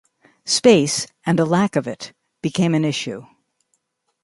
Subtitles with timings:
[0.47, 2.11] Space, and a lack of it,
[2.41, 3.23] became an issue.